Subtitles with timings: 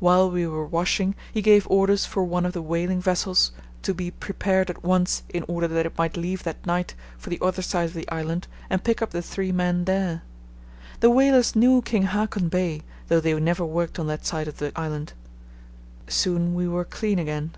[0.00, 4.10] While we were washing he gave orders for one of the whaling vessels to be
[4.10, 7.86] prepared at once in order that it might leave that night for the other side
[7.86, 10.24] of the island and pick up the three men there.
[11.00, 14.72] The whalers knew King Haakon Bay, though they never worked on that side of the
[14.78, 15.14] island.
[16.06, 17.52] Soon we were clean again.